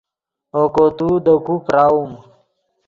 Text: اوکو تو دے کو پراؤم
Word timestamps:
اوکو 0.57 0.85
تو 0.97 1.07
دے 1.25 1.35
کو 1.45 1.53
پراؤم 1.65 2.11